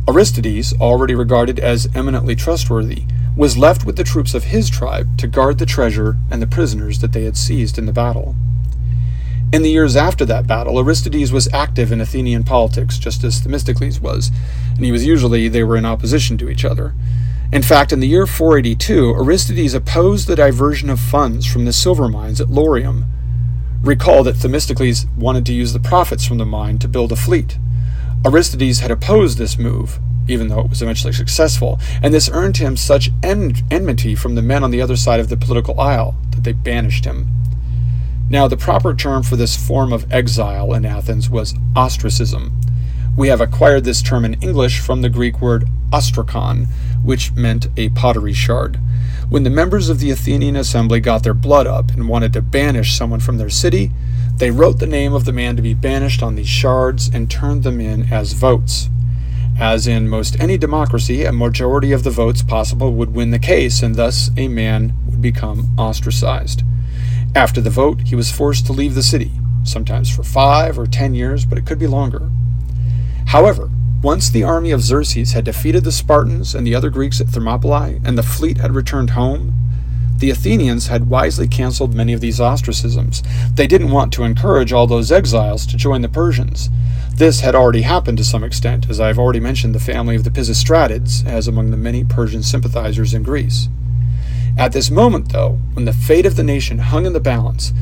[0.07, 5.27] Aristides, already regarded as eminently trustworthy, was left with the troops of his tribe to
[5.27, 8.35] guard the treasure and the prisoners that they had seized in the battle.
[9.51, 13.99] In the years after that battle, Aristides was active in Athenian politics, just as Themistocles
[13.99, 14.31] was,
[14.75, 16.93] and he was usually they were in opposition to each other.
[17.53, 22.09] In fact, in the year 482, Aristides opposed the diversion of funds from the silver
[22.09, 23.07] mines at Laurium.
[23.83, 27.57] Recall that Themistocles wanted to use the profits from the mine to build a fleet.
[28.25, 32.77] Aristides had opposed this move, even though it was eventually successful, and this earned him
[32.77, 36.43] such en- enmity from the men on the other side of the political aisle that
[36.43, 37.29] they banished him.
[38.29, 42.61] Now, the proper term for this form of exile in Athens was ostracism.
[43.17, 46.67] We have acquired this term in English from the Greek word ostrakon,
[47.07, 48.79] which meant a pottery shard.
[49.31, 52.97] When the members of the Athenian assembly got their blood up and wanted to banish
[52.97, 53.93] someone from their city,
[54.37, 57.63] they wrote the name of the man to be banished on these shards and turned
[57.63, 58.91] them in as votes.
[59.59, 63.83] As in most any democracy, a majority of the votes possible would win the case,
[63.83, 66.63] and thus a man would become ostracized.
[67.35, 69.33] After the vote, he was forced to leave the city,
[69.65, 72.31] sometimes for five or ten years, but it could be longer.
[73.29, 73.71] However,
[74.03, 78.01] once the army of Xerxes had defeated the Spartans and the other Greeks at Thermopylae,
[78.05, 79.55] and the fleet had returned home,
[80.19, 83.23] the Athenians had wisely cancelled many of these ostracisms.
[83.55, 86.71] They didn't want to encourage all those exiles to join the Persians.
[87.15, 90.25] This had already happened to some extent, as I have already mentioned the family of
[90.25, 93.69] the Pisistratids as among the many Persian sympathizers in Greece.
[94.57, 97.75] At this moment, though, when the fate of the nation hung in the balance,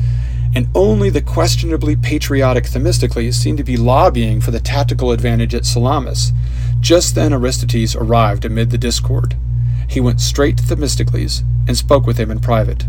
[0.55, 5.65] and only the questionably patriotic Themistocles seemed to be lobbying for the tactical advantage at
[5.65, 6.31] Salamis.
[6.79, 9.35] Just then Aristides arrived amid the discord.
[9.89, 12.85] He went straight to Themistocles and spoke with him in private.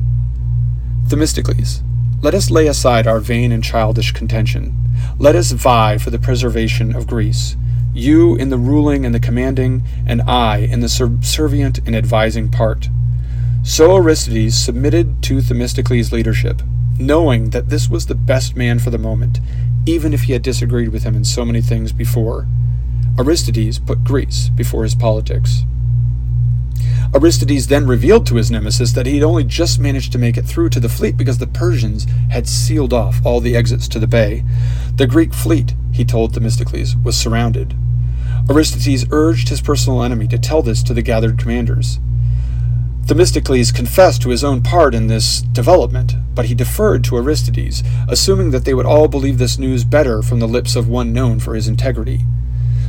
[1.09, 1.83] Themistocles,
[2.23, 4.75] let us lay aside our vain and childish contention.
[5.19, 7.57] Let us vie for the preservation of Greece,
[7.93, 12.89] you in the ruling and the commanding, and I in the subservient and advising part.
[13.63, 16.63] So Aristides submitted to Themistocles' leadership,
[16.99, 19.41] knowing that this was the best man for the moment,
[19.87, 22.47] even if he had disagreed with him in so many things before.
[23.19, 25.65] Aristides put Greece before his politics.
[27.15, 30.45] Aristides then revealed to his nemesis that he had only just managed to make it
[30.45, 34.07] through to the fleet because the Persians had sealed off all the exits to the
[34.07, 34.45] bay.
[34.97, 37.75] The Greek fleet, he told Themistocles, was surrounded.
[38.51, 42.01] Aristides urged his personal enemy to tell this to the gathered commanders.
[43.07, 48.51] Themistocles confessed to his own part in this development, but he deferred to Aristides, assuming
[48.51, 51.55] that they would all believe this news better from the lips of one known for
[51.55, 52.25] his integrity.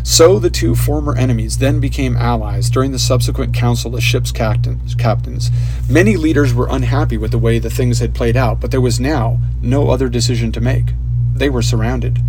[0.01, 5.51] So the two former enemies then became allies during the subsequent council of ships' captains.
[5.87, 8.99] Many leaders were unhappy with the way the things had played out, but there was
[8.99, 10.93] now no other decision to make.
[11.35, 12.23] They were surrounded.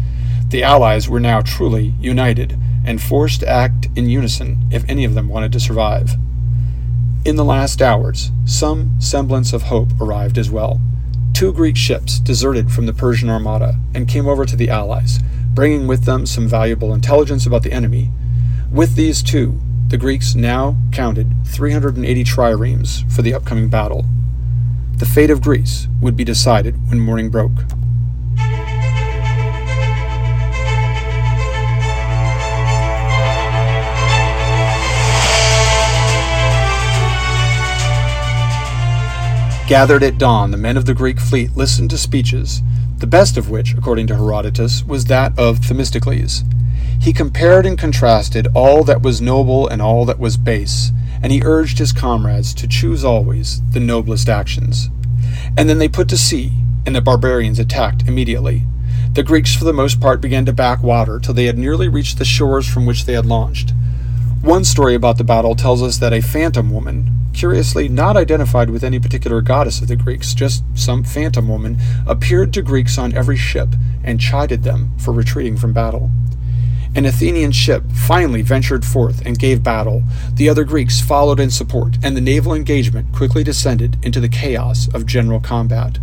[0.51, 5.15] The allies were now truly united and forced to act in unison if any of
[5.15, 6.17] them wanted to survive.
[7.29, 10.81] In the last hours, some semblance of hope arrived as well.
[11.35, 15.19] Two Greek ships deserted from the Persian armada and came over to the Allies,
[15.53, 18.11] bringing with them some valuable intelligence about the enemy.
[18.73, 24.07] With these two, the Greeks now counted 380 triremes for the upcoming battle.
[24.97, 27.61] The fate of Greece would be decided when morning broke.
[39.69, 42.63] Gathered at dawn, the men of the Greek fleet listened to speeches,
[42.97, 46.43] the best of which, according to Herodotus, was that of Themistocles.
[46.99, 50.91] He compared and contrasted all that was noble and all that was base,
[51.23, 54.89] and he urged his comrades to choose always the noblest actions.
[55.55, 56.51] And then they put to sea,
[56.87, 58.65] and the barbarians attacked immediately.
[59.13, 62.17] The Greeks, for the most part, began to back water till they had nearly reached
[62.17, 63.75] the shores from which they had launched.
[64.43, 68.85] One story about the battle tells us that a phantom woman, curiously not identified with
[68.85, 71.77] any particular goddess of the Greeks, just some phantom woman,
[72.07, 73.69] appeared to Greeks on every ship
[74.05, 76.11] and chided them for retreating from battle.
[76.95, 80.03] an Athenian ship finally ventured forth and gave battle.
[80.35, 84.89] The other Greeks followed in support, and the naval engagement quickly descended into the chaos
[84.95, 85.99] of general combat.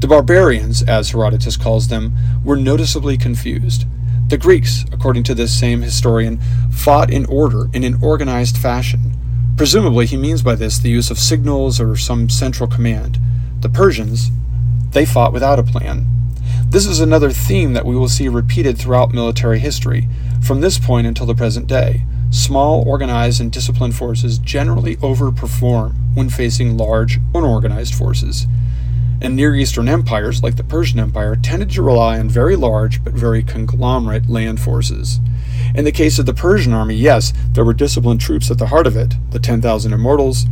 [0.00, 3.84] The barbarians, as Herodotus calls them, were noticeably confused.
[4.28, 6.38] The Greeks, according to this same historian,
[6.70, 9.16] fought in order in an organized fashion.
[9.56, 13.18] Presumably, he means by this the use of signals or some central command.
[13.60, 14.30] The Persians,
[14.90, 16.06] they fought without a plan.
[16.68, 20.06] This is another theme that we will see repeated throughout military history,
[20.42, 22.02] from this point until the present day.
[22.30, 28.46] Small, organized, and disciplined forces generally overperform when facing large, unorganized forces.
[29.20, 33.12] And Near Eastern empires, like the Persian Empire, tended to rely on very large but
[33.12, 35.20] very conglomerate land forces.
[35.74, 38.86] In the case of the Persian army, yes, there were disciplined troops at the heart
[38.86, 40.46] of it the 10,000 immortals,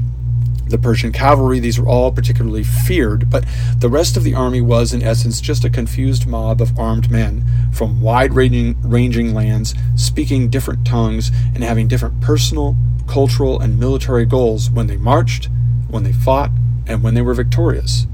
[0.68, 3.44] the Persian cavalry, these were all particularly feared, but
[3.78, 7.44] the rest of the army was, in essence, just a confused mob of armed men
[7.72, 14.68] from wide ranging lands, speaking different tongues, and having different personal, cultural, and military goals
[14.68, 15.48] when they marched,
[15.88, 16.50] when they fought,
[16.86, 18.08] and when they were victorious.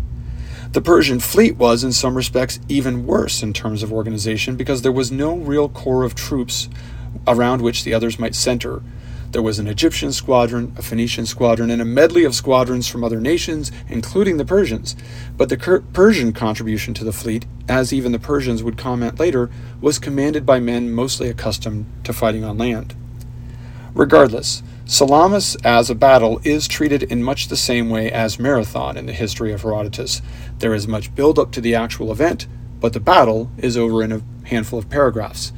[0.72, 4.92] The Persian fleet was, in some respects, even worse in terms of organization because there
[4.92, 6.68] was no real core of troops
[7.26, 8.82] around which the others might center
[9.32, 13.18] there was an Egyptian squadron, a Phoenician squadron, and a medley of squadrons from other
[13.18, 14.94] nations, including the Persians.
[15.38, 19.48] But the Persian contribution to the fleet, as even the Persians would comment later,
[19.80, 22.94] was commanded by men mostly accustomed to fighting on land.
[23.94, 24.62] Regardless,
[24.92, 29.14] Salamis as a battle is treated in much the same way as Marathon in the
[29.14, 30.20] history of Herodotus.
[30.58, 32.46] There is much build up to the actual event,
[32.78, 35.50] but the battle is over in a handful of paragraphs.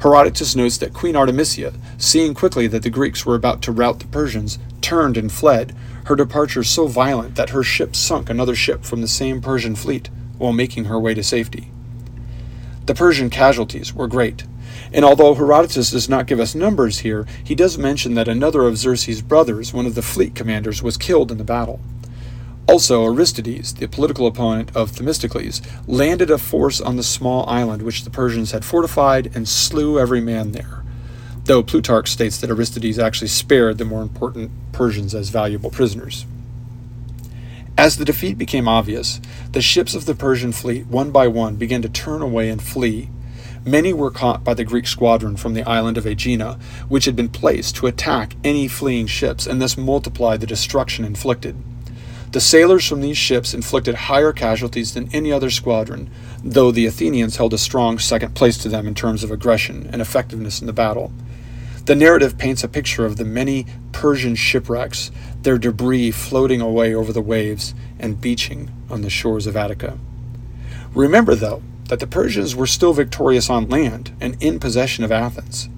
[0.00, 4.06] Herodotus notes that Queen Artemisia, seeing quickly that the Greeks were about to rout the
[4.06, 5.76] Persians, turned and fled,
[6.06, 10.08] her departure so violent that her ship sunk another ship from the same Persian fleet
[10.38, 11.70] while making her way to safety.
[12.86, 14.44] The Persian casualties were great,
[14.92, 18.76] and although Herodotus does not give us numbers here, he does mention that another of
[18.76, 21.80] Xerxes' brothers, one of the fleet commanders, was killed in the battle.
[22.68, 28.04] Also, Aristides, the political opponent of Themistocles, landed a force on the small island which
[28.04, 30.84] the Persians had fortified and slew every man there,
[31.46, 36.26] though Plutarch states that Aristides actually spared the more important Persians as valuable prisoners.
[37.76, 39.20] As the defeat became obvious,
[39.52, 43.08] the ships of the Persian fleet, one by one, began to turn away and flee.
[43.64, 46.58] Many were caught by the Greek squadron from the island of Aegina,
[46.88, 51.56] which had been placed to attack any fleeing ships and thus multiply the destruction inflicted.
[52.32, 56.08] The sailors from these ships inflicted higher casualties than any other squadron,
[56.42, 60.00] though the Athenians held a strong second place to them in terms of aggression and
[60.00, 61.12] effectiveness in the battle.
[61.84, 65.10] The narrative paints a picture of the many Persian shipwrecks,
[65.42, 69.98] their debris floating away over the waves and beaching on the shores of Attica.
[70.94, 75.68] Remember, though, that the Persians were still victorious on land and in possession of Athens.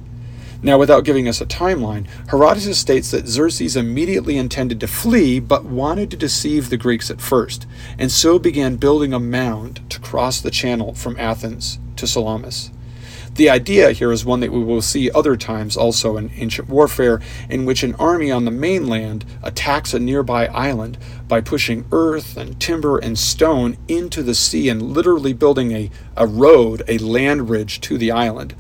[0.62, 5.64] Now, without giving us a timeline, Herodotus states that Xerxes immediately intended to flee, but
[5.64, 7.66] wanted to deceive the Greeks at first,
[7.98, 12.70] and so began building a mound to cross the channel from Athens to Salamis.
[13.34, 17.20] The idea here is one that we will see other times also in ancient warfare,
[17.48, 22.60] in which an army on the mainland attacks a nearby island by pushing earth and
[22.60, 27.80] timber and stone into the sea and literally building a, a road, a land bridge
[27.80, 28.54] to the island.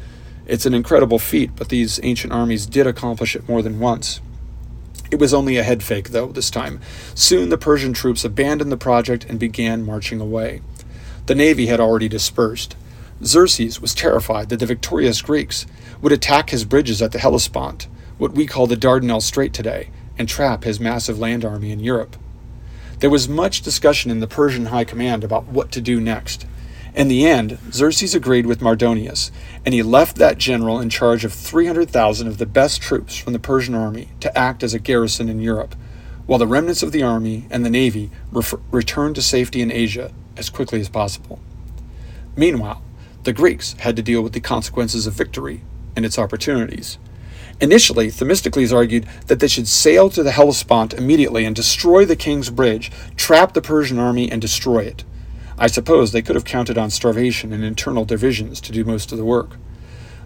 [0.46, 4.22] It's an incredible feat, but these ancient armies did accomplish it more than once.
[5.10, 6.80] It was only a head fake, though, this time.
[7.14, 10.62] Soon the Persian troops abandoned the project and began marching away.
[11.26, 12.74] The navy had already dispersed.
[13.24, 15.64] Xerxes was terrified that the victorious Greeks
[16.00, 17.86] would attack his bridges at the Hellespont,
[18.18, 22.16] what we call the Dardanelles Strait today, and trap his massive land army in Europe.
[22.98, 26.46] There was much discussion in the Persian high command about what to do next.
[26.94, 29.30] In the end, Xerxes agreed with Mardonius,
[29.64, 33.38] and he left that general in charge of 300,000 of the best troops from the
[33.38, 35.74] Persian army to act as a garrison in Europe,
[36.26, 40.12] while the remnants of the army and the navy refer- returned to safety in Asia
[40.36, 41.38] as quickly as possible.
[42.36, 42.82] Meanwhile,
[43.24, 45.62] the Greeks had to deal with the consequences of victory
[45.94, 46.98] and its opportunities.
[47.60, 52.50] Initially, Themistocles argued that they should sail to the Hellespont immediately and destroy the king's
[52.50, 55.04] bridge, trap the Persian army, and destroy it.
[55.58, 59.18] I suppose they could have counted on starvation and internal divisions to do most of
[59.18, 59.58] the work.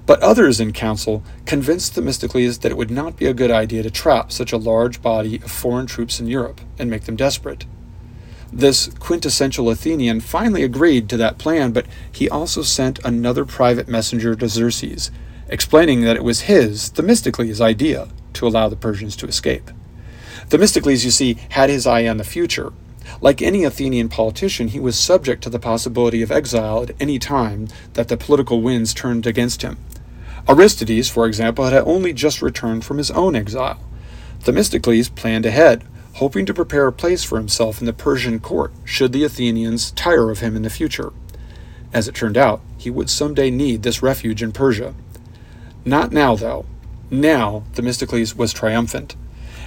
[0.07, 3.91] But others in council convinced Themistocles that it would not be a good idea to
[3.91, 7.67] trap such a large body of foreign troops in Europe and make them desperate.
[8.53, 14.35] This quintessential Athenian finally agreed to that plan, but he also sent another private messenger
[14.35, 15.11] to Xerxes,
[15.49, 19.71] explaining that it was his, Themistocles' idea to allow the Persians to escape.
[20.49, 22.73] Themistocles, you see, had his eye on the future
[23.21, 27.69] like any Athenian politician, he was subject to the possibility of exile at any time
[27.95, 29.79] that the political winds turned against him.
[30.49, 33.81] Aristides, for example, had only just returned from his own exile.
[34.41, 35.85] Themistocles planned ahead,
[36.17, 40.31] hoping to prepare a place for himself in the Persian court should the Athenians tire
[40.31, 41.13] of him in the future.
[41.93, 44.95] As it turned out, he would someday need this refuge in Persia.
[45.85, 46.65] Not now, though.
[47.11, 49.15] Now, Themistocles was triumphant.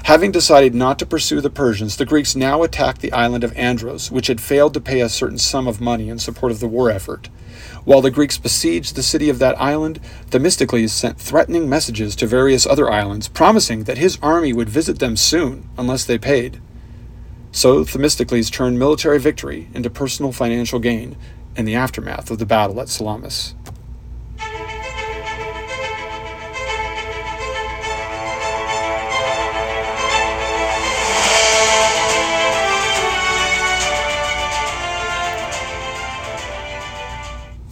[0.06, 4.10] Having decided not to pursue the Persians, the Greeks now attacked the island of Andros,
[4.10, 6.90] which had failed to pay a certain sum of money in support of the war
[6.90, 7.30] effort.
[7.86, 10.00] While the Greeks besieged the city of that island,
[10.30, 15.16] Themistocles sent threatening messages to various other islands, promising that his army would visit them
[15.16, 16.62] soon unless they paid.
[17.52, 21.16] So Themistocles turned military victory into personal financial gain
[21.56, 23.56] in the aftermath of the battle at Salamis.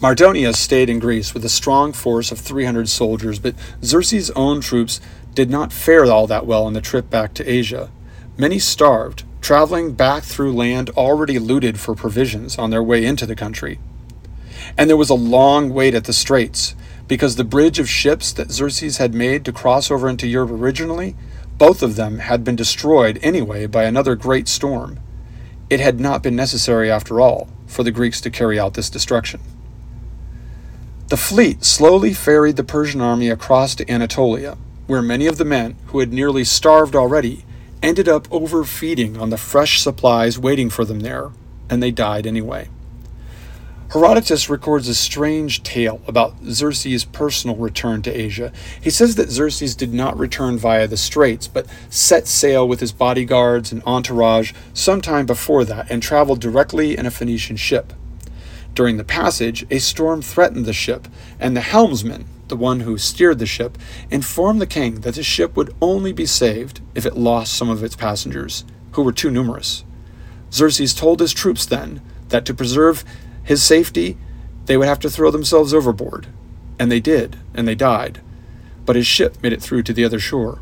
[0.00, 5.00] Mardonius stayed in Greece with a strong force of 300 soldiers, but Xerxes' own troops
[5.34, 7.90] did not fare all that well on the trip back to Asia.
[8.36, 13.34] Many starved, traveling back through land already looted for provisions on their way into the
[13.34, 13.80] country.
[14.76, 16.76] And there was a long wait at the straits,
[17.08, 21.16] because the bridge of ships that Xerxes had made to cross over into Europe originally,
[21.56, 25.00] both of them had been destroyed anyway by another great storm.
[25.68, 29.40] It had not been necessary, after all, for the Greeks to carry out this destruction.
[31.08, 35.76] The fleet slowly ferried the Persian army across to Anatolia, where many of the men,
[35.86, 37.46] who had nearly starved already,
[37.82, 41.30] ended up overfeeding on the fresh supplies waiting for them there,
[41.70, 42.68] and they died anyway.
[43.92, 48.52] Herodotus records a strange tale about Xerxes' personal return to Asia.
[48.78, 52.92] He says that Xerxes did not return via the straits, but set sail with his
[52.92, 57.94] bodyguards and entourage sometime before that and traveled directly in a Phoenician ship.
[58.74, 61.08] During the passage, a storm threatened the ship,
[61.40, 63.76] and the helmsman, the one who steered the ship,
[64.10, 67.82] informed the king that the ship would only be saved if it lost some of
[67.82, 69.84] its passengers, who were too numerous.
[70.52, 73.04] Xerxes told his troops then that to preserve
[73.42, 74.16] his safety,
[74.66, 76.26] they would have to throw themselves overboard.
[76.78, 78.20] And they did, and they died.
[78.84, 80.60] But his ship made it through to the other shore.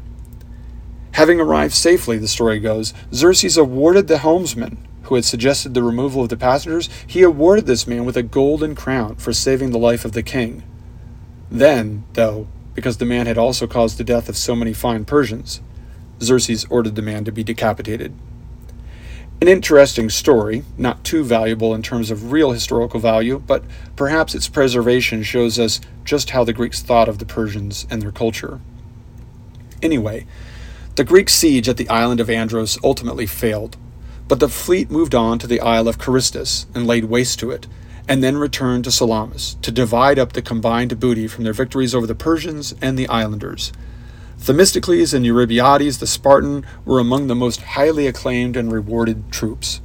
[1.13, 6.23] Having arrived safely, the story goes, Xerxes awarded the helmsman, who had suggested the removal
[6.23, 10.05] of the passengers, he awarded this man with a golden crown for saving the life
[10.05, 10.63] of the king.
[11.51, 15.61] Then, though, because the man had also caused the death of so many fine Persians,
[16.23, 18.15] Xerxes ordered the man to be decapitated.
[19.41, 24.49] An interesting story, not too valuable in terms of real historical value, but perhaps its
[24.49, 28.61] preservation shows us just how the Greeks thought of the Persians and their culture.
[29.83, 30.27] Anyway,
[30.95, 33.77] the Greek siege at the island of Andros ultimately failed,
[34.29, 37.67] but the fleet moved on to the Isle of Carystus and laid waste to it,
[38.09, 42.07] and then returned to Salamis to divide up the combined booty from their victories over
[42.07, 43.73] the Persians and the islanders.
[44.39, 49.81] Themistocles and Eurybiades the Spartan were among the most highly acclaimed and rewarded troops.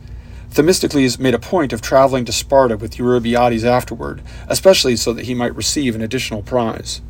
[0.51, 5.33] Themistocles made a point of traveling to Sparta with Eurybiades afterward, especially so that he
[5.33, 7.01] might receive an additional prize.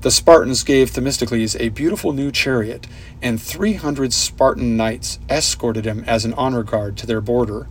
[0.00, 2.86] The Spartans gave Themistocles a beautiful new chariot,
[3.20, 7.66] and 300 Spartan knights escorted him as an honor guard to their border.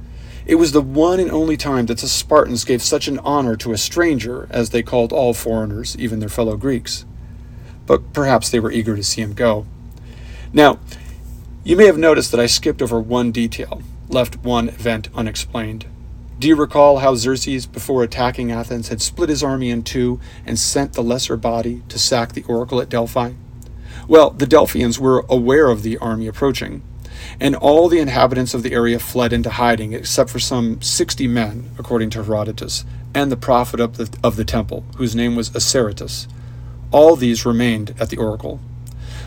[0.45, 3.71] It was the one and only time that the Spartans gave such an honor to
[3.71, 7.05] a stranger, as they called all foreigners, even their fellow Greeks.
[7.85, 9.65] But perhaps they were eager to see him go.
[10.51, 10.79] Now,
[11.63, 15.85] you may have noticed that I skipped over one detail, left one event unexplained.
[16.39, 20.59] Do you recall how Xerxes, before attacking Athens, had split his army in two and
[20.59, 23.31] sent the lesser body to sack the oracle at Delphi?
[24.07, 26.83] Well, the Delphians were aware of the army approaching,
[27.39, 31.71] and all the inhabitants of the area fled into hiding except for some sixty men,
[31.79, 32.85] according to Herodotus,
[33.15, 36.27] and the prophet of the, of the temple, whose name was Aceratus.
[36.91, 38.59] All these remained at the oracle.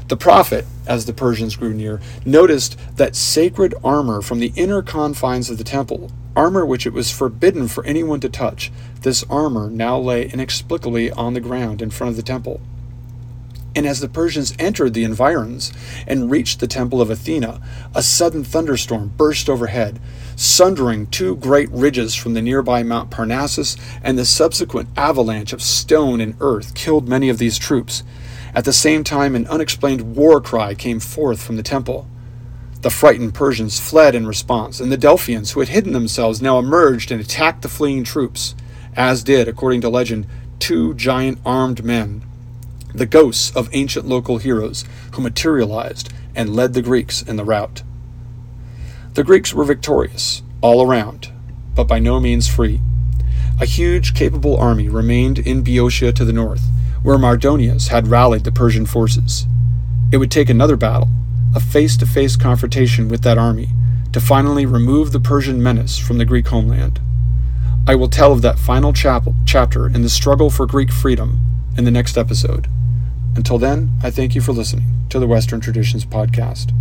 [0.07, 5.51] The prophet, as the Persians grew near, noticed that sacred armor from the inner confines
[5.51, 8.71] of the temple armor which it was forbidden for anyone to touch.
[9.03, 12.61] This armor now lay inexplicably on the ground in front of the temple.
[13.75, 15.73] And as the Persians entered the environs
[16.07, 17.61] and reached the temple of Athena,
[17.95, 20.01] a sudden thunderstorm burst overhead,
[20.35, 26.21] sundering two great ridges from the nearby Mount Parnassus, and the subsequent avalanche of stone
[26.21, 28.03] and earth killed many of these troops.
[28.55, 32.09] At the same time, an unexplained war cry came forth from the temple.
[32.83, 37.11] The frightened Persians fled in response, and the Delphians, who had hidden themselves, now emerged
[37.11, 38.55] and attacked the fleeing troops,
[38.97, 40.27] as did, according to legend,
[40.59, 42.23] two giant armed men,
[42.95, 47.83] the ghosts of ancient local heroes who materialized and led the Greeks in the rout.
[49.13, 51.31] The Greeks were victorious, all around,
[51.75, 52.81] but by no means free.
[53.61, 56.67] A huge, capable army remained in Boeotia to the north,
[57.03, 59.47] where Mardonius had rallied the Persian forces.
[60.13, 61.11] It would take another battle,
[61.55, 63.69] a face to face confrontation with that army,
[64.13, 67.01] to finally remove the Persian menace from the Greek homeland.
[67.87, 71.41] I will tell of that final chap- chapter in the struggle for Greek freedom
[71.77, 72.69] in the next episode.
[73.37, 76.73] Until then, I thank you for listening to the Western Traditions Podcast.